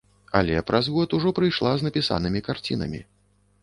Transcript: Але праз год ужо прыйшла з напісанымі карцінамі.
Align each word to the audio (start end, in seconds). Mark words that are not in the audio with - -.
Але 0.39 0.63
праз 0.69 0.89
год 0.95 1.13
ужо 1.19 1.35
прыйшла 1.41 1.71
з 1.77 1.81
напісанымі 1.91 2.47
карцінамі. 2.53 3.09